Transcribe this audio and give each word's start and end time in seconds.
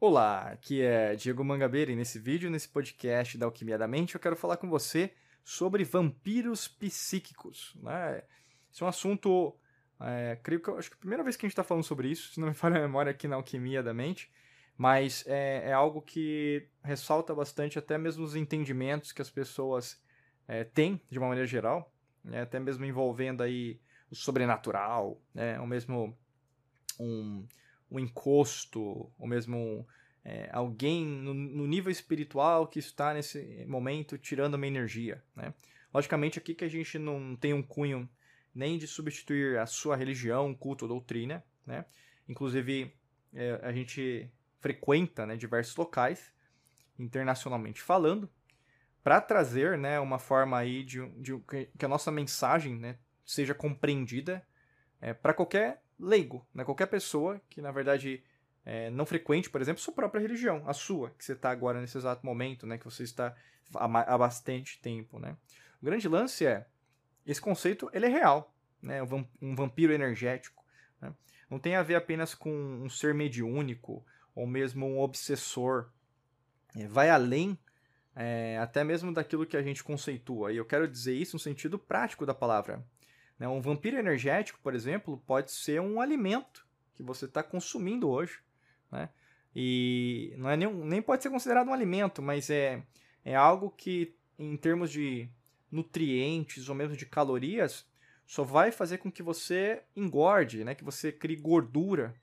Olá, 0.00 0.50
aqui 0.52 0.80
é 0.80 1.16
Diego 1.16 1.44
Mangabeira 1.44 1.90
e 1.90 1.96
nesse 1.96 2.20
vídeo, 2.20 2.48
nesse 2.48 2.68
podcast 2.68 3.36
da 3.36 3.46
Alquimia 3.46 3.76
da 3.76 3.88
Mente, 3.88 4.14
eu 4.14 4.20
quero 4.20 4.36
falar 4.36 4.56
com 4.56 4.70
você 4.70 5.12
sobre 5.42 5.82
vampiros 5.82 6.68
psíquicos. 6.68 7.76
Né? 7.82 8.22
Esse 8.72 8.80
é 8.80 8.86
um 8.86 8.88
assunto, 8.88 9.58
é, 10.00 10.38
creio 10.40 10.62
que 10.62 10.70
acho 10.70 10.88
que 10.88 10.94
é 10.94 10.98
a 10.98 11.00
primeira 11.00 11.24
vez 11.24 11.36
que 11.36 11.44
a 11.44 11.48
gente 11.48 11.52
está 11.52 11.64
falando 11.64 11.82
sobre 11.82 12.08
isso, 12.08 12.32
se 12.32 12.38
não 12.38 12.46
me 12.46 12.54
falha 12.54 12.76
a 12.76 12.80
memória 12.80 13.10
aqui 13.10 13.26
na 13.26 13.34
Alquimia 13.34 13.82
da 13.82 13.92
Mente, 13.92 14.30
mas 14.76 15.24
é, 15.26 15.70
é, 15.70 15.72
algo 15.72 16.00
que 16.00 16.68
ressalta 16.84 17.34
bastante 17.34 17.76
até 17.76 17.98
mesmo 17.98 18.22
os 18.22 18.36
entendimentos 18.36 19.10
que 19.10 19.20
as 19.20 19.30
pessoas 19.30 20.00
é, 20.46 20.62
têm 20.62 21.02
de 21.10 21.18
uma 21.18 21.26
maneira 21.26 21.48
geral, 21.48 21.92
né? 22.22 22.42
até 22.42 22.60
mesmo 22.60 22.84
envolvendo 22.84 23.42
aí 23.42 23.80
o 24.08 24.14
sobrenatural, 24.14 25.20
né? 25.34 25.58
ou 25.58 25.66
mesmo 25.66 26.16
um 27.00 27.44
um 27.90 27.98
encosto, 27.98 29.10
ou 29.18 29.26
mesmo 29.26 29.86
é, 30.24 30.48
alguém 30.52 31.06
no, 31.06 31.32
no, 31.32 31.66
nível 31.66 31.90
espiritual 31.90 32.66
que 32.66 32.78
está 32.78 33.14
nesse 33.14 33.64
momento 33.66 34.18
tirando 34.18 34.54
uma 34.54 34.66
energia. 34.66 35.22
Né? 35.34 35.54
Logicamente, 35.92 36.38
aqui 36.38 36.54
que 36.54 36.64
a 36.64 36.68
gente 36.68 36.98
não 36.98 37.34
tem 37.36 37.54
um 37.54 37.62
cunho 37.62 38.08
nem 38.54 38.76
de 38.76 38.86
substituir 38.86 39.58
a 39.58 39.66
sua 39.66 39.96
religião, 39.96 40.54
culto 40.54 40.84
ou 40.84 40.88
doutrina. 40.88 41.42
Né? 41.66 41.84
Inclusive, 42.28 42.92
é, 43.32 43.60
a 43.62 43.72
gente 43.72 44.30
frequenta 44.60 45.24
né, 45.24 45.36
diversos 45.36 45.76
locais, 45.76 46.32
internacionalmente 46.98 47.80
falando, 47.80 48.28
para 49.02 49.20
trazer 49.20 49.78
né, 49.78 49.98
uma 50.00 50.18
forma 50.18 50.58
aí 50.58 50.82
de, 50.82 51.08
de, 51.10 51.38
que 51.78 51.84
a 51.84 51.88
nossa 51.88 52.10
mensagem 52.10 52.76
né, 52.76 52.98
seja 53.24 53.54
compreendida 53.54 54.44
é, 55.00 55.14
para 55.14 55.32
qualquer 55.32 55.82
leigo, 55.98 56.46
né? 56.54 56.64
Qualquer 56.64 56.86
pessoa 56.86 57.40
que, 57.48 57.60
na 57.60 57.70
verdade, 57.70 58.22
é, 58.64 58.90
não 58.90 59.06
frequente, 59.06 59.50
por 59.50 59.60
exemplo, 59.60 59.82
sua 59.82 59.94
própria 59.94 60.20
religião, 60.20 60.62
a 60.66 60.72
sua, 60.72 61.10
que 61.10 61.24
você 61.24 61.32
está 61.32 61.50
agora 61.50 61.80
nesse 61.80 61.96
exato 61.96 62.24
momento, 62.24 62.66
né? 62.66 62.78
Que 62.78 62.84
você 62.84 63.02
está 63.02 63.34
há, 63.74 64.14
há 64.14 64.18
bastante 64.18 64.80
tempo, 64.80 65.18
né? 65.18 65.36
O 65.80 65.86
grande 65.86 66.08
lance 66.08 66.46
é, 66.46 66.66
esse 67.26 67.40
conceito, 67.40 67.90
ele 67.92 68.06
é 68.06 68.08
real, 68.08 68.54
né? 68.80 69.02
Um 69.40 69.54
vampiro 69.54 69.92
energético, 69.92 70.64
né? 71.00 71.12
Não 71.50 71.58
tem 71.58 71.76
a 71.76 71.82
ver 71.82 71.94
apenas 71.94 72.34
com 72.34 72.50
um 72.50 72.88
ser 72.88 73.14
mediúnico 73.14 74.04
ou 74.34 74.46
mesmo 74.46 74.86
um 74.86 75.00
obsessor. 75.00 75.90
É, 76.76 76.86
vai 76.86 77.10
além 77.10 77.58
é, 78.14 78.58
até 78.58 78.82
mesmo 78.82 79.12
daquilo 79.12 79.46
que 79.46 79.56
a 79.56 79.62
gente 79.62 79.84
conceitua. 79.84 80.52
E 80.52 80.56
eu 80.56 80.64
quero 80.64 80.88
dizer 80.88 81.14
isso 81.14 81.36
no 81.36 81.40
sentido 81.40 81.78
prático 81.78 82.26
da 82.26 82.34
palavra. 82.34 82.84
Né? 83.38 83.46
Um 83.46 83.60
vampiro 83.60 83.96
energético, 83.96 84.58
por 84.62 84.74
exemplo, 84.74 85.22
pode 85.26 85.52
ser 85.52 85.80
um 85.80 86.00
alimento 86.00 86.66
que 86.94 87.02
você 87.02 87.26
está 87.26 87.42
consumindo 87.42 88.08
hoje. 88.08 88.40
Né? 88.90 89.08
E 89.54 90.34
não 90.36 90.50
é 90.50 90.56
nem, 90.56 90.72
nem 90.72 91.02
pode 91.02 91.22
ser 91.22 91.30
considerado 91.30 91.68
um 91.68 91.74
alimento, 91.74 92.20
mas 92.20 92.50
é, 92.50 92.82
é 93.24 93.34
algo 93.34 93.70
que, 93.70 94.14
em 94.38 94.56
termos 94.56 94.90
de 94.90 95.28
nutrientes 95.70 96.68
ou 96.68 96.74
mesmo 96.74 96.96
de 96.96 97.06
calorias, 97.06 97.86
só 98.26 98.42
vai 98.42 98.72
fazer 98.72 98.98
com 98.98 99.10
que 99.10 99.22
você 99.22 99.82
engorde, 99.94 100.64
né? 100.64 100.74
que 100.74 100.84
você 100.84 101.12
crie 101.12 101.36
gordura. 101.36 102.14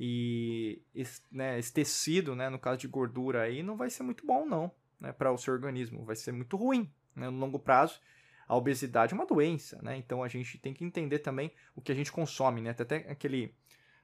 E 0.00 0.80
esse, 0.94 1.20
né, 1.32 1.58
esse 1.58 1.72
tecido, 1.72 2.36
né, 2.36 2.48
no 2.48 2.58
caso 2.58 2.78
de 2.78 2.86
gordura 2.86 3.42
aí, 3.42 3.64
não 3.64 3.76
vai 3.76 3.90
ser 3.90 4.04
muito 4.04 4.24
bom, 4.24 4.46
não, 4.46 4.70
né, 5.00 5.10
para 5.12 5.32
o 5.32 5.36
seu 5.36 5.52
organismo. 5.52 6.04
Vai 6.04 6.14
ser 6.14 6.30
muito 6.30 6.56
ruim 6.56 6.88
né, 7.16 7.28
no 7.28 7.36
longo 7.36 7.58
prazo 7.58 8.00
a 8.48 8.56
obesidade 8.56 9.12
é 9.12 9.14
uma 9.14 9.26
doença, 9.26 9.78
né? 9.82 9.96
Então 9.98 10.22
a 10.22 10.28
gente 10.28 10.56
tem 10.58 10.72
que 10.72 10.82
entender 10.82 11.18
também 11.18 11.52
o 11.76 11.82
que 11.82 11.92
a 11.92 11.94
gente 11.94 12.10
consome, 12.10 12.62
né? 12.62 12.70
Até 12.70 12.96
aquele 13.10 13.54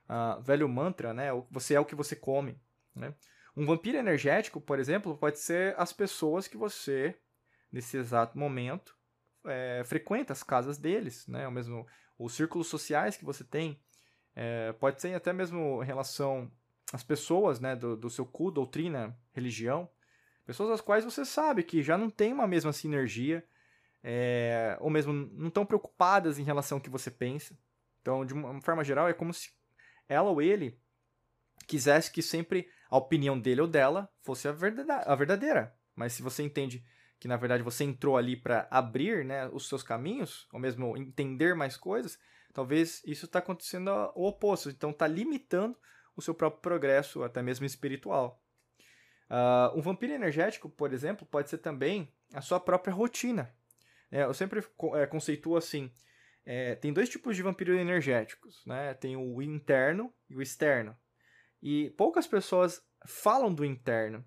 uh, 0.08 0.40
velho 0.42 0.68
mantra, 0.68 1.14
né? 1.14 1.30
Você 1.50 1.74
é 1.74 1.80
o 1.80 1.84
que 1.84 1.94
você 1.94 2.14
come, 2.14 2.60
né? 2.94 3.14
Um 3.56 3.64
vampiro 3.64 3.96
energético, 3.96 4.60
por 4.60 4.78
exemplo, 4.78 5.16
pode 5.16 5.38
ser 5.38 5.74
as 5.78 5.92
pessoas 5.92 6.46
que 6.46 6.56
você, 6.56 7.16
nesse 7.72 7.96
exato 7.96 8.36
momento, 8.36 8.94
é, 9.46 9.82
frequenta 9.86 10.32
as 10.32 10.42
casas 10.42 10.76
deles, 10.76 11.26
né? 11.26 11.46
Ou 11.46 11.52
mesmo 11.52 11.86
os 12.18 12.34
círculos 12.34 12.66
sociais 12.66 13.16
que 13.16 13.24
você 13.24 13.44
tem. 13.44 13.80
É, 14.36 14.72
pode 14.72 15.00
ser 15.00 15.14
até 15.14 15.32
mesmo 15.32 15.82
em 15.82 15.86
relação 15.86 16.50
às 16.92 17.02
pessoas, 17.02 17.60
né? 17.60 17.74
Do, 17.74 17.96
do 17.96 18.10
seu 18.10 18.26
cu, 18.26 18.50
doutrina, 18.50 19.16
religião. 19.32 19.88
Pessoas 20.44 20.70
as 20.70 20.82
quais 20.82 21.02
você 21.02 21.24
sabe 21.24 21.62
que 21.62 21.82
já 21.82 21.96
não 21.96 22.10
tem 22.10 22.30
uma 22.30 22.46
mesma 22.46 22.72
sinergia, 22.72 23.42
é, 24.06 24.76
ou 24.80 24.90
mesmo 24.90 25.14
não 25.14 25.48
estão 25.48 25.64
preocupadas 25.64 26.38
em 26.38 26.42
relação 26.42 26.76
ao 26.76 26.82
que 26.82 26.90
você 26.90 27.10
pensa. 27.10 27.56
Então, 28.02 28.26
de 28.26 28.34
uma 28.34 28.60
forma 28.60 28.84
geral, 28.84 29.08
é 29.08 29.14
como 29.14 29.32
se 29.32 29.50
ela 30.06 30.28
ou 30.28 30.42
ele 30.42 30.78
quisesse 31.66 32.12
que 32.12 32.20
sempre 32.20 32.68
a 32.90 32.98
opinião 32.98 33.40
dele 33.40 33.62
ou 33.62 33.66
dela 33.66 34.12
fosse 34.20 34.46
a, 34.46 34.50
a 34.50 35.14
verdadeira. 35.14 35.74
Mas 35.96 36.12
se 36.12 36.22
você 36.22 36.42
entende 36.42 36.84
que 37.18 37.26
na 37.26 37.38
verdade 37.38 37.62
você 37.62 37.84
entrou 37.84 38.18
ali 38.18 38.36
para 38.36 38.68
abrir 38.70 39.24
né, 39.24 39.48
os 39.48 39.66
seus 39.66 39.82
caminhos, 39.82 40.46
ou 40.52 40.60
mesmo 40.60 40.94
entender 40.98 41.54
mais 41.54 41.74
coisas, 41.74 42.18
talvez 42.52 43.02
isso 43.06 43.24
está 43.24 43.38
acontecendo 43.38 43.88
o 44.14 44.28
oposto. 44.28 44.68
Então 44.68 44.90
está 44.90 45.06
limitando 45.06 45.78
o 46.14 46.20
seu 46.20 46.34
próprio 46.34 46.60
progresso, 46.60 47.22
até 47.22 47.40
mesmo 47.40 47.64
espiritual. 47.64 48.42
Uh, 49.30 49.78
um 49.78 49.80
vampiro 49.80 50.12
energético, 50.12 50.68
por 50.68 50.92
exemplo, 50.92 51.26
pode 51.26 51.48
ser 51.48 51.58
também 51.58 52.12
a 52.34 52.42
sua 52.42 52.60
própria 52.60 52.92
rotina. 52.92 53.54
É, 54.14 54.22
eu 54.22 54.32
sempre 54.32 54.64
é, 54.94 55.06
conceituo 55.06 55.56
assim: 55.56 55.90
é, 56.46 56.76
tem 56.76 56.92
dois 56.92 57.08
tipos 57.08 57.34
de 57.34 57.42
vampiro 57.42 57.74
energéticos, 57.74 58.64
né? 58.64 58.94
Tem 58.94 59.16
o 59.16 59.42
interno 59.42 60.14
e 60.30 60.36
o 60.36 60.40
externo. 60.40 60.96
E 61.60 61.90
poucas 61.96 62.24
pessoas 62.24 62.80
falam 63.04 63.52
do 63.52 63.64
interno. 63.64 64.24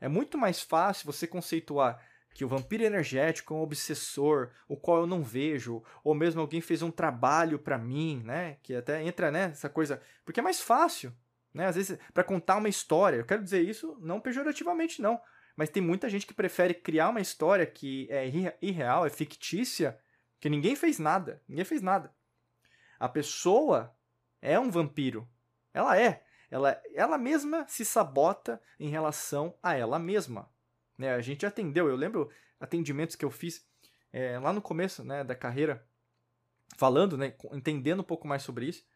É 0.00 0.08
muito 0.08 0.36
mais 0.36 0.60
fácil 0.60 1.06
você 1.06 1.24
conceituar 1.24 2.04
que 2.34 2.44
o 2.44 2.48
vampiro 2.48 2.82
energético 2.82 3.54
é 3.54 3.56
um 3.56 3.62
obsessor, 3.62 4.50
o 4.68 4.76
qual 4.76 4.98
eu 4.98 5.06
não 5.06 5.22
vejo, 5.22 5.84
ou 6.02 6.14
mesmo 6.14 6.40
alguém 6.40 6.60
fez 6.60 6.82
um 6.82 6.90
trabalho 6.90 7.60
para 7.60 7.78
mim, 7.78 8.20
né? 8.24 8.56
Que 8.60 8.74
até 8.74 9.04
entra 9.04 9.30
né, 9.30 9.52
coisa, 9.72 10.02
porque 10.24 10.40
é 10.40 10.42
mais 10.42 10.60
fácil, 10.60 11.14
né? 11.54 11.66
Às 11.66 11.76
vezes 11.76 11.96
para 12.12 12.24
contar 12.24 12.56
uma 12.56 12.68
história. 12.68 13.18
Eu 13.18 13.24
quero 13.24 13.44
dizer 13.44 13.62
isso 13.62 13.96
não 14.00 14.20
pejorativamente 14.20 15.00
não, 15.00 15.20
mas 15.58 15.68
tem 15.68 15.82
muita 15.82 16.08
gente 16.08 16.24
que 16.24 16.32
prefere 16.32 16.72
criar 16.72 17.08
uma 17.08 17.20
história 17.20 17.66
que 17.66 18.06
é 18.12 18.30
irreal, 18.62 19.04
é 19.04 19.10
fictícia, 19.10 19.98
que 20.38 20.48
ninguém 20.48 20.76
fez 20.76 21.00
nada. 21.00 21.42
Ninguém 21.48 21.64
fez 21.64 21.82
nada. 21.82 22.14
A 22.96 23.08
pessoa 23.08 23.92
é 24.40 24.56
um 24.56 24.70
vampiro. 24.70 25.28
Ela 25.74 26.00
é. 26.00 26.24
Ela, 26.48 26.80
ela 26.94 27.18
mesma 27.18 27.66
se 27.66 27.84
sabota 27.84 28.62
em 28.78 28.88
relação 28.88 29.52
a 29.60 29.74
ela 29.74 29.98
mesma. 29.98 30.48
Né? 30.96 31.12
A 31.12 31.20
gente 31.20 31.44
atendeu, 31.44 31.88
eu 31.88 31.96
lembro 31.96 32.30
atendimentos 32.60 33.16
que 33.16 33.24
eu 33.24 33.30
fiz 33.30 33.68
é, 34.12 34.38
lá 34.38 34.52
no 34.52 34.62
começo 34.62 35.02
né, 35.02 35.24
da 35.24 35.34
carreira, 35.34 35.84
falando, 36.76 37.18
né, 37.18 37.34
entendendo 37.50 37.98
um 37.98 38.04
pouco 38.04 38.28
mais 38.28 38.44
sobre 38.44 38.66
isso. 38.66 38.86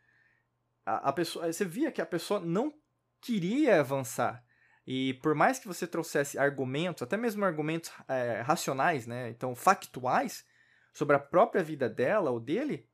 A, 0.86 1.08
a 1.08 1.12
pessoa, 1.12 1.52
você 1.52 1.64
via 1.64 1.90
que 1.90 2.00
a 2.00 2.06
pessoa 2.06 2.38
não 2.38 2.72
queria 3.20 3.80
avançar. 3.80 4.44
E 4.86 5.14
por 5.14 5.34
mais 5.34 5.58
que 5.58 5.68
você 5.68 5.86
trouxesse 5.86 6.38
argumentos, 6.38 7.02
até 7.02 7.16
mesmo 7.16 7.44
argumentos 7.44 7.92
é, 8.08 8.40
racionais, 8.40 9.06
né, 9.06 9.30
então 9.30 9.54
factuais, 9.54 10.44
sobre 10.92 11.16
a 11.16 11.20
própria 11.20 11.62
vida 11.62 11.88
dela 11.88 12.30
ou 12.30 12.40
dele, 12.40 12.88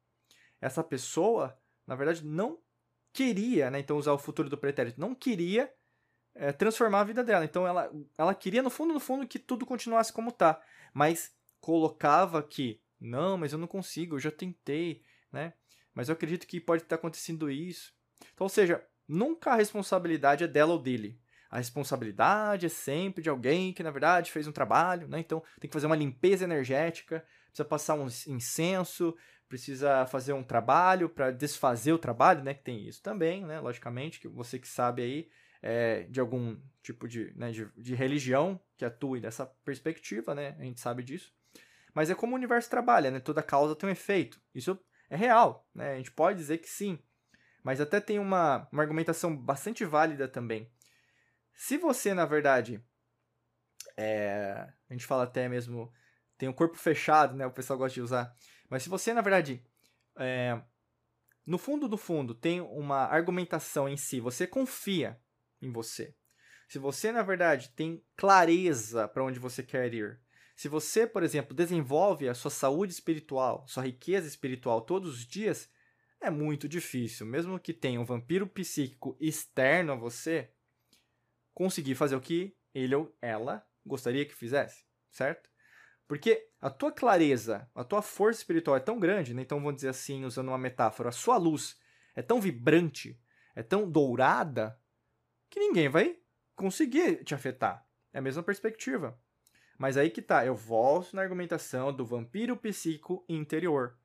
essa 0.60 0.84
pessoa, 0.84 1.58
na 1.86 1.94
verdade, 1.94 2.24
não 2.24 2.58
queria, 3.12 3.70
né, 3.70 3.78
então 3.78 3.96
usar 3.96 4.12
o 4.12 4.18
futuro 4.18 4.50
do 4.50 4.58
pretérito, 4.58 5.00
não 5.00 5.14
queria 5.14 5.72
é, 6.34 6.52
transformar 6.52 7.00
a 7.00 7.04
vida 7.04 7.24
dela. 7.24 7.44
Então 7.44 7.66
ela, 7.66 7.90
ela 8.18 8.34
queria, 8.34 8.62
no 8.62 8.70
fundo, 8.70 8.92
no 8.92 9.00
fundo, 9.00 9.26
que 9.26 9.38
tudo 9.38 9.64
continuasse 9.64 10.12
como 10.12 10.30
tá, 10.30 10.60
mas 10.92 11.34
colocava 11.58 12.42
que, 12.42 12.82
não, 13.00 13.38
mas 13.38 13.52
eu 13.52 13.58
não 13.58 13.66
consigo, 13.66 14.16
eu 14.16 14.20
já 14.20 14.30
tentei, 14.30 15.02
né, 15.32 15.54
mas 15.94 16.08
eu 16.08 16.12
acredito 16.12 16.46
que 16.46 16.60
pode 16.60 16.82
estar 16.82 16.96
acontecendo 16.96 17.50
isso. 17.50 17.94
Então, 18.34 18.44
ou 18.44 18.48
seja, 18.48 18.86
nunca 19.06 19.52
a 19.52 19.56
responsabilidade 19.56 20.44
é 20.44 20.46
dela 20.46 20.74
ou 20.74 20.78
dele 20.78 21.18
a 21.50 21.56
responsabilidade 21.56 22.66
é 22.66 22.68
sempre 22.68 23.22
de 23.22 23.30
alguém 23.30 23.72
que, 23.72 23.82
na 23.82 23.90
verdade, 23.90 24.30
fez 24.30 24.46
um 24.46 24.52
trabalho, 24.52 25.08
né? 25.08 25.18
Então, 25.18 25.42
tem 25.58 25.68
que 25.68 25.72
fazer 25.72 25.86
uma 25.86 25.96
limpeza 25.96 26.44
energética, 26.44 27.24
precisa 27.46 27.64
passar 27.64 27.94
um 27.94 28.06
incenso, 28.06 29.16
precisa 29.48 30.06
fazer 30.06 30.34
um 30.34 30.42
trabalho 30.42 31.08
para 31.08 31.30
desfazer 31.30 31.92
o 31.92 31.98
trabalho, 31.98 32.44
né? 32.44 32.52
Que 32.52 32.62
tem 32.62 32.86
isso 32.86 33.02
também, 33.02 33.44
né? 33.44 33.60
Logicamente, 33.60 34.20
que 34.20 34.28
você 34.28 34.58
que 34.58 34.68
sabe 34.68 35.02
aí 35.02 35.28
é, 35.62 36.02
de 36.02 36.20
algum 36.20 36.56
tipo 36.82 37.08
de, 37.08 37.32
né, 37.34 37.50
de, 37.50 37.66
de 37.76 37.94
religião 37.94 38.60
que 38.76 38.84
atue 38.84 39.20
dessa 39.20 39.46
perspectiva, 39.64 40.34
né? 40.34 40.54
A 40.58 40.62
gente 40.62 40.80
sabe 40.80 41.02
disso. 41.02 41.32
Mas 41.94 42.10
é 42.10 42.14
como 42.14 42.34
o 42.34 42.36
universo 42.36 42.68
trabalha, 42.68 43.10
né? 43.10 43.20
Toda 43.20 43.42
causa 43.42 43.74
tem 43.74 43.88
um 43.88 43.92
efeito. 43.92 44.38
Isso 44.54 44.78
é 45.08 45.16
real, 45.16 45.66
né? 45.74 45.94
A 45.94 45.96
gente 45.96 46.12
pode 46.12 46.38
dizer 46.38 46.58
que 46.58 46.68
sim. 46.68 46.98
Mas 47.64 47.80
até 47.80 48.00
tem 48.00 48.18
uma, 48.18 48.68
uma 48.70 48.82
argumentação 48.82 49.34
bastante 49.34 49.82
válida 49.84 50.28
também 50.28 50.70
se 51.58 51.76
você, 51.76 52.14
na 52.14 52.24
verdade, 52.24 52.80
é, 53.96 54.72
a 54.88 54.92
gente 54.92 55.04
fala 55.04 55.24
até 55.24 55.48
mesmo, 55.48 55.92
tem 56.38 56.48
o 56.48 56.52
um 56.52 56.54
corpo 56.54 56.78
fechado, 56.78 57.34
né? 57.34 57.44
O 57.44 57.50
pessoal 57.50 57.76
gosta 57.76 57.94
de 57.94 58.00
usar. 58.00 58.32
Mas 58.70 58.84
se 58.84 58.88
você, 58.88 59.12
na 59.12 59.20
verdade, 59.20 59.60
é, 60.16 60.62
no 61.44 61.58
fundo 61.58 61.88
do 61.88 61.98
fundo, 61.98 62.32
tem 62.32 62.60
uma 62.60 63.06
argumentação 63.06 63.88
em 63.88 63.96
si, 63.96 64.20
você 64.20 64.46
confia 64.46 65.20
em 65.60 65.72
você. 65.72 66.14
se 66.68 66.78
você, 66.78 67.10
na 67.10 67.24
verdade, 67.24 67.70
tem 67.74 68.04
clareza 68.16 69.08
para 69.08 69.24
onde 69.24 69.40
você 69.40 69.60
quer 69.60 69.92
ir, 69.92 70.20
se 70.54 70.68
você, 70.68 71.08
por 71.08 71.24
exemplo, 71.24 71.56
desenvolve 71.56 72.28
a 72.28 72.34
sua 72.34 72.52
saúde 72.52 72.92
espiritual, 72.92 73.66
sua 73.66 73.82
riqueza 73.82 74.28
espiritual 74.28 74.80
todos 74.82 75.14
os 75.14 75.26
dias, 75.26 75.68
é 76.20 76.30
muito 76.30 76.68
difícil, 76.68 77.26
mesmo 77.26 77.58
que 77.58 77.72
tenha 77.72 78.00
um 78.00 78.04
vampiro 78.04 78.46
psíquico 78.46 79.16
externo 79.20 79.92
a 79.92 79.96
você, 79.96 80.52
conseguir 81.58 81.96
fazer 81.96 82.14
o 82.14 82.20
que 82.20 82.56
ele 82.72 82.94
ou 82.94 83.12
ela 83.20 83.66
gostaria 83.84 84.24
que 84.24 84.32
fizesse, 84.32 84.84
certo? 85.10 85.50
Porque 86.06 86.48
a 86.60 86.70
tua 86.70 86.92
clareza, 86.92 87.68
a 87.74 87.82
tua 87.82 88.00
força 88.00 88.38
espiritual 88.38 88.76
é 88.76 88.80
tão 88.80 89.00
grande, 89.00 89.34
né? 89.34 89.42
então 89.42 89.58
vamos 89.58 89.74
dizer 89.74 89.88
assim, 89.88 90.24
usando 90.24 90.50
uma 90.50 90.56
metáfora, 90.56 91.08
a 91.08 91.12
sua 91.12 91.36
luz 91.36 91.76
é 92.14 92.22
tão 92.22 92.40
vibrante, 92.40 93.20
é 93.56 93.62
tão 93.64 93.90
dourada, 93.90 94.80
que 95.50 95.58
ninguém 95.58 95.88
vai 95.88 96.16
conseguir 96.54 97.24
te 97.24 97.34
afetar. 97.34 97.84
É 98.12 98.18
a 98.18 98.22
mesma 98.22 98.44
perspectiva. 98.44 99.20
Mas 99.76 99.96
aí 99.96 100.10
que 100.10 100.22
tá, 100.22 100.46
eu 100.46 100.54
volto 100.54 101.16
na 101.16 101.22
argumentação 101.22 101.92
do 101.92 102.06
vampiro 102.06 102.56
psíquico 102.56 103.24
interior. 103.28 103.98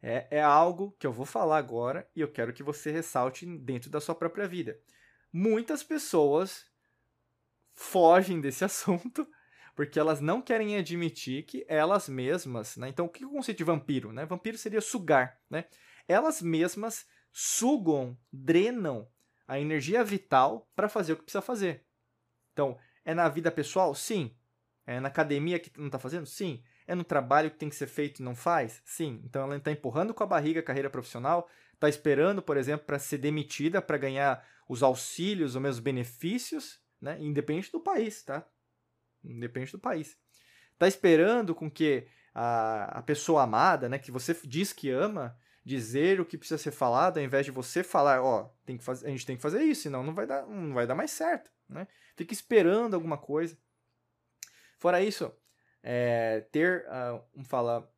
É, 0.00 0.28
é 0.30 0.40
algo 0.40 0.92
que 0.92 1.08
eu 1.08 1.12
vou 1.12 1.26
falar 1.26 1.58
agora 1.58 2.08
e 2.14 2.20
eu 2.20 2.30
quero 2.30 2.52
que 2.52 2.62
você 2.62 2.92
ressalte 2.92 3.44
dentro 3.46 3.90
da 3.90 4.00
sua 4.00 4.14
própria 4.14 4.46
vida. 4.46 4.80
Muitas 5.32 5.82
pessoas 5.82 6.66
fogem 7.72 8.40
desse 8.40 8.64
assunto 8.64 9.26
porque 9.74 9.98
elas 9.98 10.20
não 10.20 10.42
querem 10.42 10.76
admitir 10.76 11.44
que 11.44 11.64
elas 11.66 12.08
mesmas, 12.08 12.76
né? 12.76 12.88
Então, 12.88 13.06
o 13.06 13.08
que 13.08 13.24
é 13.24 13.26
o 13.26 13.30
conceito 13.30 13.58
de 13.58 13.64
vampiro, 13.64 14.12
né? 14.12 14.26
Vampiro 14.26 14.58
seria 14.58 14.80
sugar, 14.80 15.40
né? 15.48 15.64
Elas 16.06 16.42
mesmas 16.42 17.06
sugam, 17.32 18.18
drenam 18.30 19.08
a 19.48 19.58
energia 19.58 20.04
vital 20.04 20.70
para 20.76 20.88
fazer 20.88 21.14
o 21.14 21.16
que 21.16 21.22
precisa 21.22 21.40
fazer. 21.40 21.86
Então, 22.52 22.78
é 23.04 23.14
na 23.14 23.28
vida 23.28 23.50
pessoal? 23.50 23.94
Sim. 23.94 24.36
É 24.86 25.00
na 25.00 25.08
academia 25.08 25.58
que 25.58 25.70
não 25.78 25.86
está 25.86 25.98
fazendo? 25.98 26.26
Sim. 26.26 26.62
É 26.86 26.94
no 26.94 27.04
trabalho 27.04 27.50
que 27.50 27.56
tem 27.56 27.68
que 27.68 27.76
ser 27.76 27.86
feito 27.86 28.20
e 28.20 28.22
não 28.22 28.34
faz? 28.34 28.82
Sim. 28.84 29.22
Então 29.24 29.42
ela 29.42 29.56
está 29.56 29.70
empurrando 29.70 30.12
com 30.12 30.22
a 30.22 30.26
barriga 30.26 30.60
a 30.60 30.62
carreira 30.62 30.90
profissional, 30.90 31.48
está 31.82 31.88
esperando, 31.88 32.40
por 32.40 32.56
exemplo, 32.56 32.86
para 32.86 32.98
ser 32.98 33.18
demitida, 33.18 33.82
para 33.82 33.98
ganhar 33.98 34.46
os 34.68 34.84
auxílios 34.84 35.56
ou 35.56 35.60
mesmo 35.60 35.74
os 35.74 35.80
benefícios, 35.80 36.80
né? 37.00 37.16
independente 37.20 37.72
do 37.72 37.80
país, 37.80 38.22
tá? 38.22 38.46
Independente 39.24 39.72
do 39.72 39.80
país. 39.80 40.16
Está 40.72 40.86
esperando 40.86 41.56
com 41.56 41.68
que 41.68 42.06
a, 42.32 42.98
a 42.98 43.02
pessoa 43.02 43.42
amada, 43.42 43.88
né, 43.88 43.98
que 43.98 44.12
você 44.12 44.36
diz 44.44 44.72
que 44.72 44.90
ama, 44.90 45.36
dizer 45.64 46.20
o 46.20 46.24
que 46.24 46.38
precisa 46.38 46.58
ser 46.58 46.70
falado, 46.70 47.18
ao 47.18 47.24
invés 47.24 47.44
de 47.44 47.50
você 47.50 47.82
falar, 47.82 48.22
ó, 48.22 48.52
tem 48.64 48.78
que 48.78 48.84
fazer, 48.84 49.06
a 49.06 49.10
gente 49.10 49.26
tem 49.26 49.36
que 49.36 49.42
fazer 49.42 49.62
isso, 49.62 49.82
senão 49.82 50.04
não 50.04 50.14
vai 50.14 50.26
dar, 50.26 50.46
não 50.46 50.72
vai 50.72 50.86
dar 50.86 50.94
mais 50.94 51.10
certo, 51.10 51.50
né? 51.68 51.86
Fica 52.16 52.32
esperando 52.32 52.94
alguma 52.94 53.18
coisa. 53.18 53.56
Fora 54.78 55.02
isso, 55.02 55.32
é, 55.82 56.40
ter, 56.52 56.86
uh, 56.86 57.22
um 57.34 57.44
fala, 57.44 57.92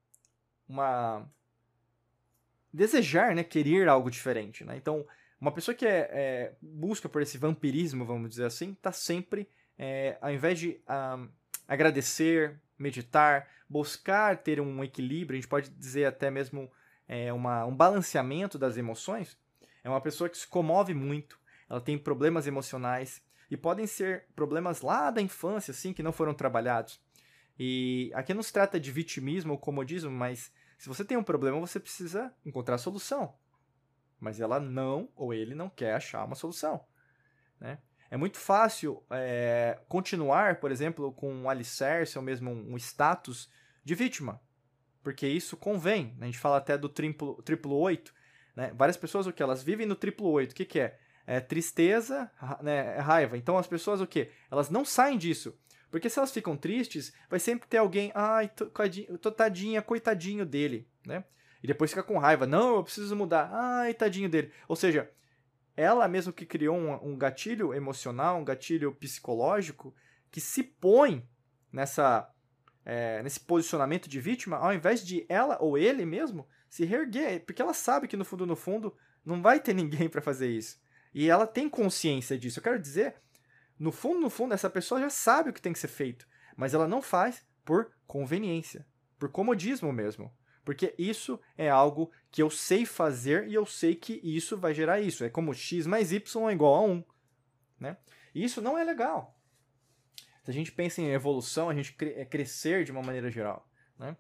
uma 0.66 1.30
desejar, 2.74 3.34
né, 3.34 3.44
querer 3.44 3.88
algo 3.88 4.10
diferente, 4.10 4.64
né? 4.64 4.76
Então, 4.76 5.06
uma 5.40 5.52
pessoa 5.52 5.74
que 5.74 5.86
é, 5.86 6.10
é, 6.10 6.52
busca 6.60 7.08
por 7.08 7.22
esse 7.22 7.38
vampirismo, 7.38 8.04
vamos 8.04 8.30
dizer 8.30 8.46
assim, 8.46 8.72
está 8.72 8.90
sempre, 8.90 9.48
é, 9.78 10.18
ao 10.20 10.32
invés 10.32 10.58
de 10.58 10.80
uh, 10.88 11.28
agradecer, 11.68 12.60
meditar, 12.76 13.48
buscar 13.68 14.38
ter 14.38 14.60
um 14.60 14.82
equilíbrio, 14.82 15.38
a 15.38 15.40
gente 15.40 15.48
pode 15.48 15.70
dizer 15.70 16.06
até 16.06 16.30
mesmo 16.30 16.70
é, 17.06 17.32
uma, 17.32 17.64
um 17.64 17.74
balanceamento 17.74 18.58
das 18.58 18.76
emoções, 18.76 19.38
é 19.84 19.88
uma 19.88 20.00
pessoa 20.00 20.28
que 20.28 20.36
se 20.36 20.46
comove 20.46 20.94
muito, 20.94 21.38
ela 21.70 21.80
tem 21.80 21.96
problemas 21.96 22.46
emocionais, 22.46 23.22
e 23.50 23.56
podem 23.56 23.86
ser 23.86 24.24
problemas 24.34 24.80
lá 24.80 25.10
da 25.10 25.20
infância, 25.20 25.70
assim, 25.70 25.92
que 25.92 26.02
não 26.02 26.12
foram 26.12 26.34
trabalhados. 26.34 27.00
E 27.56 28.10
aqui 28.14 28.34
não 28.34 28.42
se 28.42 28.52
trata 28.52 28.80
de 28.80 28.90
vitimismo 28.90 29.52
ou 29.52 29.58
comodismo, 29.58 30.10
mas 30.10 30.50
se 30.84 30.88
você 30.88 31.04
tem 31.04 31.16
um 31.16 31.24
problema, 31.24 31.58
você 31.58 31.80
precisa 31.80 32.32
encontrar 32.44 32.76
a 32.76 32.78
solução. 32.78 33.34
Mas 34.20 34.40
ela 34.40 34.60
não, 34.60 35.08
ou 35.16 35.34
ele 35.34 35.54
não 35.54 35.68
quer 35.68 35.94
achar 35.94 36.24
uma 36.24 36.36
solução. 36.36 36.84
Né? 37.58 37.78
É 38.10 38.16
muito 38.16 38.38
fácil 38.38 39.02
é, 39.10 39.80
continuar, 39.88 40.60
por 40.60 40.70
exemplo, 40.70 41.12
com 41.12 41.32
um 41.32 41.48
alicerce 41.48 42.16
ou 42.16 42.24
mesmo 42.24 42.50
um 42.50 42.76
status 42.76 43.50
de 43.84 43.94
vítima 43.94 44.40
porque 45.04 45.28
isso 45.28 45.56
convém. 45.56 46.16
A 46.18 46.24
gente 46.24 46.38
fala 46.38 46.56
até 46.56 46.78
do 46.78 46.88
triplo, 46.88 47.40
triplo 47.42 47.76
8. 47.76 48.12
Né? 48.56 48.72
Várias 48.74 48.96
pessoas, 48.96 49.26
o 49.26 49.32
que? 49.32 49.42
Elas 49.42 49.62
vivem 49.62 49.86
no 49.86 49.94
triplo 49.94 50.28
8. 50.30 50.52
O 50.52 50.54
que, 50.54 50.64
que 50.64 50.80
é? 50.80 50.98
É 51.26 51.40
tristeza, 51.40 52.30
né? 52.62 52.96
é 52.96 53.00
raiva. 53.00 53.36
Então 53.36 53.56
as 53.56 53.66
pessoas, 53.66 54.00
o 54.00 54.06
que? 54.06 54.30
Elas 54.50 54.70
não 54.70 54.84
saem 54.84 55.18
disso. 55.18 55.56
Porque 55.94 56.10
se 56.10 56.18
elas 56.18 56.32
ficam 56.32 56.56
tristes, 56.56 57.12
vai 57.30 57.38
sempre 57.38 57.68
ter 57.68 57.76
alguém, 57.76 58.10
ai, 58.16 58.48
tô, 58.48 59.30
tadinha, 59.30 59.80
coitadinho 59.80 60.44
dele, 60.44 60.88
né? 61.06 61.22
E 61.62 61.68
depois 61.68 61.92
fica 61.92 62.02
com 62.02 62.18
raiva, 62.18 62.48
não, 62.48 62.74
eu 62.74 62.82
preciso 62.82 63.14
mudar, 63.14 63.48
ai, 63.52 63.94
tadinho 63.94 64.28
dele. 64.28 64.50
Ou 64.66 64.74
seja, 64.74 65.08
ela 65.76 66.08
mesmo 66.08 66.32
que 66.32 66.44
criou 66.44 66.76
um, 66.76 67.12
um 67.12 67.16
gatilho 67.16 67.72
emocional, 67.72 68.40
um 68.40 68.44
gatilho 68.44 68.92
psicológico, 68.96 69.94
que 70.32 70.40
se 70.40 70.64
põe 70.64 71.24
nessa 71.72 72.28
é, 72.84 73.22
nesse 73.22 73.38
posicionamento 73.38 74.08
de 74.08 74.20
vítima, 74.20 74.56
ao 74.56 74.74
invés 74.74 75.06
de 75.06 75.24
ela 75.28 75.58
ou 75.60 75.78
ele 75.78 76.04
mesmo 76.04 76.44
se 76.68 76.84
reerguer, 76.84 77.44
porque 77.46 77.62
ela 77.62 77.72
sabe 77.72 78.08
que 78.08 78.16
no 78.16 78.24
fundo, 78.24 78.44
no 78.44 78.56
fundo, 78.56 78.96
não 79.24 79.40
vai 79.40 79.60
ter 79.60 79.72
ninguém 79.72 80.08
para 80.08 80.20
fazer 80.20 80.48
isso. 80.48 80.76
E 81.14 81.30
ela 81.30 81.46
tem 81.46 81.68
consciência 81.68 82.36
disso. 82.36 82.58
Eu 82.58 82.64
quero 82.64 82.80
dizer, 82.80 83.14
no 83.78 83.90
fundo, 83.90 84.20
no 84.20 84.30
fundo, 84.30 84.54
essa 84.54 84.70
pessoa 84.70 85.00
já 85.00 85.10
sabe 85.10 85.50
o 85.50 85.52
que 85.52 85.60
tem 85.60 85.72
que 85.72 85.78
ser 85.78 85.88
feito, 85.88 86.26
mas 86.56 86.74
ela 86.74 86.86
não 86.86 87.02
faz 87.02 87.44
por 87.64 87.92
conveniência, 88.06 88.86
por 89.18 89.30
comodismo 89.30 89.92
mesmo. 89.92 90.32
Porque 90.64 90.94
isso 90.96 91.38
é 91.58 91.68
algo 91.68 92.10
que 92.30 92.42
eu 92.42 92.48
sei 92.48 92.86
fazer 92.86 93.46
e 93.48 93.54
eu 93.54 93.66
sei 93.66 93.94
que 93.94 94.20
isso 94.22 94.56
vai 94.56 94.72
gerar 94.72 95.00
isso. 95.00 95.22
É 95.22 95.28
como 95.28 95.52
x 95.52 95.86
mais 95.86 96.10
y 96.10 96.48
é 96.48 96.52
igual 96.52 96.74
a 96.74 96.82
1. 96.82 97.04
Né? 97.78 97.96
E 98.34 98.42
isso 98.42 98.62
não 98.62 98.78
é 98.78 98.82
legal. 98.82 99.38
Se 100.42 100.50
a 100.50 100.54
gente 100.54 100.72
pensa 100.72 101.02
em 101.02 101.10
evolução, 101.10 101.68
a 101.68 101.74
gente 101.74 101.94
é 102.00 102.24
crescer 102.24 102.84
de 102.84 102.92
uma 102.92 103.02
maneira 103.02 103.30
geral. 103.30 103.68
Né? 103.98 104.16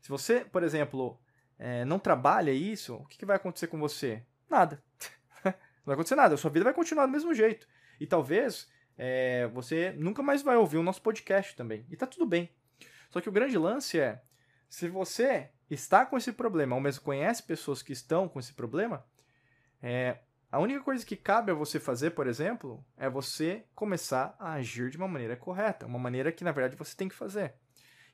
Se 0.00 0.08
você, 0.08 0.44
por 0.44 0.62
exemplo, 0.62 1.20
é, 1.58 1.84
não 1.84 1.98
trabalha 1.98 2.52
isso, 2.52 2.94
o 2.94 3.06
que, 3.06 3.18
que 3.18 3.26
vai 3.26 3.36
acontecer 3.36 3.66
com 3.66 3.78
você? 3.78 4.24
Nada. 4.48 4.82
não 5.44 5.52
vai 5.84 5.94
acontecer 5.94 6.14
nada. 6.14 6.34
A 6.34 6.38
sua 6.38 6.50
vida 6.50 6.64
vai 6.64 6.74
continuar 6.74 7.06
do 7.06 7.12
mesmo 7.12 7.34
jeito. 7.34 7.66
E 8.00 8.06
talvez 8.06 8.68
é, 8.98 9.46
você 9.46 9.92
nunca 9.92 10.22
mais 10.22 10.42
vai 10.42 10.56
ouvir 10.56 10.76
o 10.76 10.82
nosso 10.82 11.00
podcast 11.00 11.54
também. 11.54 11.86
E 11.88 11.96
tá 11.96 12.06
tudo 12.06 12.26
bem. 12.26 12.50
Só 13.08 13.20
que 13.20 13.28
o 13.28 13.32
grande 13.32 13.56
lance 13.56 13.98
é, 13.98 14.20
se 14.68 14.88
você 14.88 15.50
está 15.70 16.04
com 16.04 16.18
esse 16.18 16.32
problema, 16.32 16.74
ou 16.74 16.80
mesmo 16.80 17.02
conhece 17.02 17.42
pessoas 17.42 17.80
que 17.80 17.92
estão 17.92 18.28
com 18.28 18.40
esse 18.40 18.52
problema, 18.52 19.06
é, 19.80 20.18
a 20.50 20.58
única 20.58 20.80
coisa 20.80 21.04
que 21.04 21.16
cabe 21.16 21.52
a 21.52 21.54
você 21.54 21.78
fazer, 21.78 22.10
por 22.10 22.26
exemplo, 22.26 22.84
é 22.96 23.08
você 23.08 23.64
começar 23.74 24.34
a 24.38 24.54
agir 24.54 24.90
de 24.90 24.96
uma 24.96 25.08
maneira 25.08 25.36
correta, 25.36 25.86
uma 25.86 25.98
maneira 25.98 26.32
que 26.32 26.42
na 26.42 26.52
verdade 26.52 26.76
você 26.76 26.96
tem 26.96 27.08
que 27.08 27.14
fazer. 27.14 27.54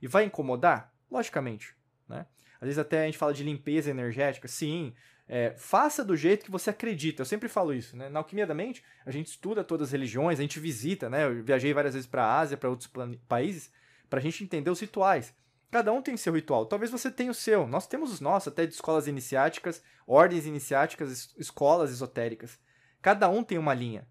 E 0.02 0.06
vai 0.06 0.24
incomodar? 0.24 0.92
Logicamente. 1.10 1.76
Né? 2.08 2.26
Às 2.56 2.66
vezes 2.66 2.78
até 2.78 3.02
a 3.02 3.06
gente 3.06 3.18
fala 3.18 3.32
de 3.32 3.44
limpeza 3.44 3.90
energética. 3.90 4.48
Sim, 4.48 4.94
é, 5.26 5.54
faça 5.56 6.04
do 6.04 6.16
jeito 6.16 6.44
que 6.44 6.50
você 6.50 6.70
acredita. 6.70 7.22
Eu 7.22 7.26
sempre 7.26 7.48
falo 7.48 7.72
isso. 7.72 7.96
Né? 7.96 8.08
Na 8.08 8.20
Alquimia 8.20 8.46
da 8.46 8.54
Mente, 8.54 8.84
a 9.04 9.10
gente 9.10 9.28
estuda 9.28 9.64
todas 9.64 9.88
as 9.88 9.92
religiões, 9.92 10.38
a 10.38 10.42
gente 10.42 10.60
visita. 10.60 11.08
Né? 11.08 11.24
Eu 11.24 11.42
viajei 11.42 11.72
várias 11.72 11.94
vezes 11.94 12.08
para 12.08 12.24
a 12.24 12.38
Ásia, 12.38 12.56
para 12.56 12.70
outros 12.70 12.90
países, 13.26 13.72
para 14.08 14.18
a 14.18 14.22
gente 14.22 14.44
entender 14.44 14.70
os 14.70 14.80
rituais. 14.80 15.34
Cada 15.70 15.92
um 15.92 16.02
tem 16.02 16.16
seu 16.16 16.32
ritual. 16.32 16.66
Talvez 16.66 16.90
você 16.90 17.10
tenha 17.10 17.30
o 17.30 17.34
seu. 17.34 17.66
Nós 17.66 17.86
temos 17.86 18.12
os 18.12 18.20
nossos, 18.20 18.52
até 18.52 18.64
de 18.64 18.74
escolas 18.74 19.08
iniciáticas, 19.08 19.82
ordens 20.06 20.46
iniciáticas, 20.46 21.34
escolas 21.36 21.90
esotéricas. 21.90 22.58
Cada 23.02 23.28
um 23.28 23.42
tem 23.42 23.58
uma 23.58 23.74
linha. 23.74 24.06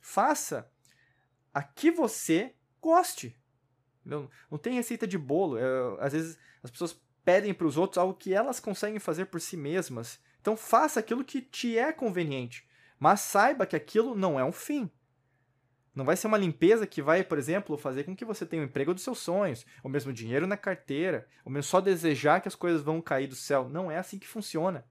Faça 0.00 0.68
a 1.52 1.62
que 1.62 1.90
você 1.90 2.54
goste. 2.80 3.38
Não, 4.04 4.28
não 4.50 4.58
tem 4.58 4.74
receita 4.74 5.06
de 5.06 5.16
bolo. 5.16 5.56
às 6.00 6.12
vezes 6.12 6.38
as 6.62 6.70
pessoas 6.70 7.00
pedem 7.24 7.54
para 7.54 7.66
os 7.66 7.76
outros 7.76 7.98
algo 7.98 8.14
que 8.14 8.34
elas 8.34 8.58
conseguem 8.58 8.98
fazer 8.98 9.26
por 9.26 9.40
si 9.40 9.56
mesmas. 9.56 10.20
Então 10.44 10.58
faça 10.58 11.00
aquilo 11.00 11.24
que 11.24 11.40
te 11.40 11.78
é 11.78 11.90
conveniente. 11.90 12.68
Mas 12.98 13.20
saiba 13.20 13.64
que 13.64 13.74
aquilo 13.74 14.14
não 14.14 14.38
é 14.38 14.44
um 14.44 14.52
fim. 14.52 14.90
Não 15.94 16.04
vai 16.04 16.16
ser 16.16 16.26
uma 16.26 16.36
limpeza 16.36 16.86
que 16.86 17.00
vai, 17.00 17.24
por 17.24 17.38
exemplo, 17.38 17.78
fazer 17.78 18.04
com 18.04 18.14
que 18.14 18.26
você 18.26 18.44
tenha 18.44 18.60
o 18.60 18.66
um 18.66 18.68
emprego 18.68 18.92
dos 18.92 19.02
seus 19.02 19.20
sonhos, 19.20 19.64
ou 19.82 19.90
mesmo 19.90 20.12
dinheiro 20.12 20.46
na 20.46 20.58
carteira, 20.58 21.26
ou 21.46 21.50
mesmo 21.50 21.70
só 21.70 21.80
desejar 21.80 22.42
que 22.42 22.48
as 22.48 22.54
coisas 22.54 22.82
vão 22.82 23.00
cair 23.00 23.26
do 23.26 23.34
céu. 23.34 23.70
Não 23.70 23.90
é 23.90 23.96
assim 23.96 24.18
que 24.18 24.28
funciona. 24.28 24.84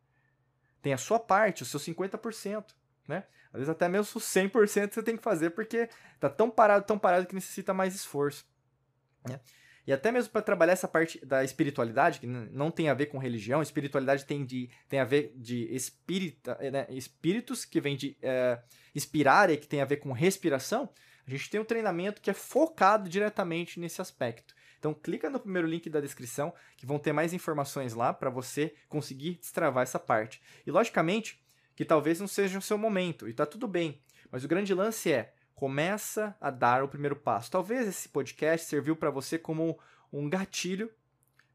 Tem 0.82 0.92
a 0.92 0.98
sua 0.98 1.20
parte, 1.20 1.62
o 1.62 1.68
seu 1.68 1.80
50%, 1.80 2.74
né? 3.08 3.26
Às 3.50 3.60
vezes 3.60 3.70
até 3.70 3.88
mesmo 3.88 4.18
o 4.18 4.20
100% 4.20 4.92
você 4.92 5.04
tem 5.04 5.16
que 5.16 5.22
fazer 5.22 5.52
porque 5.52 5.88
tá 6.20 6.32
tão 6.32 6.50
parado, 6.50 6.84
tão 6.84 6.98
parado 6.98 7.28
que 7.28 7.36
necessita 7.36 7.76
mais 7.76 7.94
esforço. 7.94 8.44
Né? 9.30 9.40
E 9.86 9.92
até 9.92 10.12
mesmo 10.12 10.32
para 10.32 10.42
trabalhar 10.42 10.74
essa 10.74 10.88
parte 10.88 11.24
da 11.26 11.44
espiritualidade, 11.44 12.20
que 12.20 12.28
não 12.28 12.72
tem 12.72 12.90
a 12.90 12.94
ver 12.94 13.08
com 13.08 13.18
religião, 13.18 13.62
espiritualidade 13.62 14.26
tem, 14.26 14.46
de, 14.46 14.70
tem 14.88 15.00
a 15.00 15.04
ver 15.04 15.34
de 15.36 15.66
espírita, 15.76 16.58
né? 16.72 16.88
espíritos, 16.90 17.66
que 17.66 17.82
vem 17.82 17.98
de 17.98 18.18
é, 18.22 18.60
e 18.96 19.58
que 19.58 19.68
tem 19.68 19.82
a 19.82 19.86
ver 19.86 19.98
com 19.98 20.12
respiração. 20.14 20.90
A 21.28 21.30
gente 21.30 21.50
tem 21.50 21.60
um 21.60 21.66
treinamento 21.66 22.22
que 22.22 22.30
é 22.30 22.34
focado 22.34 23.10
diretamente 23.10 23.80
nesse 23.80 24.02
aspecto. 24.02 24.54
Então 24.80 24.94
clica 24.94 25.30
no 25.30 25.40
primeiro 25.40 25.68
link 25.68 25.90
da 25.90 26.02
descrição 26.02 26.54
que 26.76 26.86
vão 26.86 27.00
ter 27.00 27.14
mais 27.14 27.34
informações 27.34 27.94
lá 27.94 28.14
para 28.14 28.30
você 28.30 28.76
conseguir 28.90 29.36
destravar 29.36 29.84
essa 29.84 30.00
parte. 30.00 30.42
E 30.66 30.72
logicamente 30.72 31.42
que 31.76 31.86
talvez 31.86 32.20
não 32.20 32.28
seja 32.28 32.60
o 32.60 32.62
seu 32.62 32.78
momento 32.78 33.28
e 33.28 33.34
tá 33.34 33.46
tudo 33.46 33.68
bem, 33.68 34.02
mas 34.30 34.44
o 34.44 34.48
grande 34.48 34.74
lance 34.74 35.12
é 35.12 35.34
começa 35.64 36.36
a 36.42 36.50
dar 36.52 36.84
o 36.84 36.90
primeiro 36.90 37.16
passo. 37.16 37.50
Talvez 37.50 37.88
esse 37.88 38.10
podcast 38.10 38.68
serviu 38.68 38.98
para 38.98 39.10
você 39.10 39.40
como 39.40 39.80
um 40.12 40.30
gatilho 40.30 40.92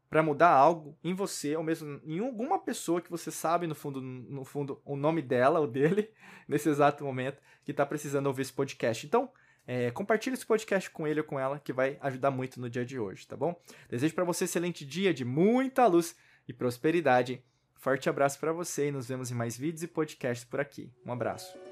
para 0.09 0.23
mudar 0.23 0.49
algo 0.49 0.97
em 1.03 1.13
você 1.13 1.55
ou 1.55 1.61
mesmo 1.61 2.01
em 2.03 2.17
alguma 2.17 2.57
pessoa 2.57 3.01
que 3.01 3.11
você 3.11 3.29
sabe 3.29 3.67
no 3.67 3.75
fundo, 3.75 4.01
no 4.01 4.43
fundo 4.43 4.81
o 4.83 4.95
nome 4.95 5.21
dela 5.21 5.59
ou 5.59 5.67
dele 5.67 6.09
nesse 6.49 6.67
exato 6.67 7.03
momento 7.03 7.39
que 7.63 7.69
está 7.69 7.85
precisando 7.85 8.25
ouvir 8.25 8.41
esse 8.41 8.53
podcast. 8.53 9.05
Então, 9.05 9.29
é, 9.67 9.91
compartilhe 9.91 10.33
esse 10.33 10.43
podcast 10.43 10.89
com 10.89 11.05
ele 11.05 11.19
ou 11.19 11.25
com 11.27 11.39
ela 11.39 11.59
que 11.59 11.71
vai 11.71 11.99
ajudar 12.01 12.31
muito 12.31 12.59
no 12.59 12.67
dia 12.67 12.83
de 12.83 12.97
hoje, 12.97 13.27
tá 13.27 13.37
bom? 13.37 13.61
Desejo 13.87 14.15
para 14.15 14.23
você 14.23 14.43
um 14.43 14.45
excelente 14.45 14.83
dia 14.87 15.13
de 15.13 15.23
muita 15.23 15.85
luz 15.85 16.15
e 16.47 16.51
prosperidade. 16.51 17.43
Forte 17.75 18.09
abraço 18.09 18.39
para 18.39 18.51
você 18.51 18.87
e 18.87 18.91
nos 18.91 19.07
vemos 19.07 19.29
em 19.29 19.35
mais 19.35 19.55
vídeos 19.55 19.83
e 19.83 19.87
podcasts 19.87 20.49
por 20.49 20.59
aqui. 20.59 20.91
Um 21.05 21.11
abraço. 21.11 21.68